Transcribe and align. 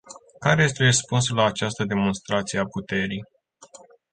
Care 0.39 0.63
este 0.63 0.83
răspunsul 0.83 1.35
la 1.35 1.45
această 1.45 1.83
demonstrație 1.85 2.59
a 2.59 2.65
puterii? 2.65 3.23